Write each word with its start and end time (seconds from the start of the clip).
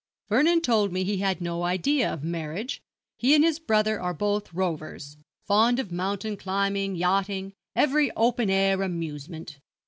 Vernon 0.29 0.61
told 0.61 0.91
me 0.91 1.03
he 1.03 1.17
had 1.17 1.41
no 1.41 1.61
idea 1.61 2.11
of 2.11 2.23
marriage. 2.23 2.81
He 3.17 3.35
and 3.35 3.43
his 3.43 3.59
brother 3.59 4.01
are 4.01 4.15
both 4.15 4.51
rovers 4.51 5.17
fond 5.45 5.77
of 5.77 5.91
mountain 5.91 6.37
climbing, 6.37 6.95
yachting, 6.95 7.53
every 7.75 8.09
open 8.15 8.49
air 8.49 8.81
amusement.' 8.81 9.59